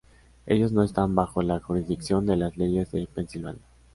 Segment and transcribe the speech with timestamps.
[0.47, 3.61] Ellos no están bajo la jurisdicción de las leyes de Pensilvania.